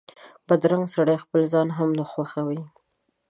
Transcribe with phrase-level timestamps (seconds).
[0.47, 2.61] بدرنګه سړی خپل ځان هم نه خوښوي